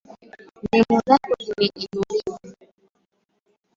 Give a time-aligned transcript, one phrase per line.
[0.71, 2.37] Neno lako limeinuliwa.